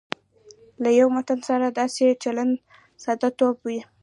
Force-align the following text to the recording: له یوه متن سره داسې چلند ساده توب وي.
له 0.81 0.89
یوه 0.99 1.11
متن 1.15 1.39
سره 1.49 1.67
داسې 1.79 2.19
چلند 2.23 2.53
ساده 3.03 3.29
توب 3.37 3.55
وي. 3.65 3.79